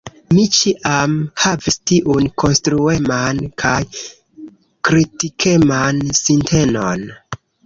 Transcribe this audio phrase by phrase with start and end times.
[0.35, 1.11] Mi ĉiam
[1.43, 3.75] havis tiun konstrueman kaj
[4.91, 7.07] kritikeman sintenon.